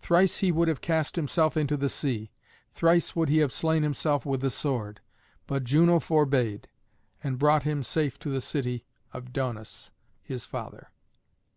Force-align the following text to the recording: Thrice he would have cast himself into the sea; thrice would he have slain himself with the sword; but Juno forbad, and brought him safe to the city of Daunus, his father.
Thrice 0.00 0.38
he 0.38 0.50
would 0.50 0.66
have 0.66 0.80
cast 0.80 1.14
himself 1.14 1.56
into 1.56 1.76
the 1.76 1.88
sea; 1.88 2.32
thrice 2.72 3.14
would 3.14 3.28
he 3.28 3.38
have 3.38 3.52
slain 3.52 3.84
himself 3.84 4.26
with 4.26 4.40
the 4.40 4.50
sword; 4.50 5.00
but 5.46 5.62
Juno 5.62 6.00
forbad, 6.00 6.66
and 7.22 7.38
brought 7.38 7.62
him 7.62 7.84
safe 7.84 8.18
to 8.18 8.30
the 8.30 8.40
city 8.40 8.84
of 9.12 9.32
Daunus, 9.32 9.92
his 10.24 10.44
father. 10.44 10.88